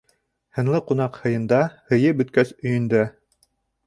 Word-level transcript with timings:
Һынлы 0.59 0.77
ҡунаҡ 0.91 1.19
һыйында, 1.25 1.59
Һыйы 1.91 2.13
бөткәс, 2.21 2.55
өйөндә. 2.65 3.03